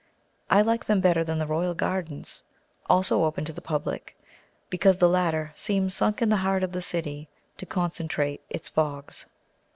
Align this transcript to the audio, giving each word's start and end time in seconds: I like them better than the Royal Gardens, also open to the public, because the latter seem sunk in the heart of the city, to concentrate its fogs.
I 0.49 0.61
like 0.63 0.83
them 0.85 0.99
better 0.99 1.23
than 1.23 1.37
the 1.37 1.45
Royal 1.45 1.75
Gardens, 1.75 2.43
also 2.87 3.23
open 3.23 3.45
to 3.45 3.53
the 3.53 3.61
public, 3.61 4.17
because 4.67 4.97
the 4.97 5.07
latter 5.07 5.51
seem 5.53 5.91
sunk 5.91 6.23
in 6.23 6.29
the 6.29 6.37
heart 6.37 6.63
of 6.63 6.71
the 6.71 6.81
city, 6.81 7.29
to 7.57 7.67
concentrate 7.67 8.41
its 8.49 8.67
fogs. 8.67 9.27